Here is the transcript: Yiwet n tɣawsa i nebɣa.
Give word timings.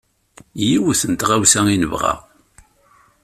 Yiwet 0.67 1.01
n 1.11 1.13
tɣawsa 1.13 1.61
i 1.73 1.77
nebɣa. 1.77 2.13